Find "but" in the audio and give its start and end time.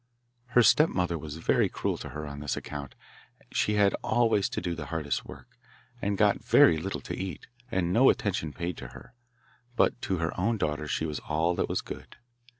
9.75-10.01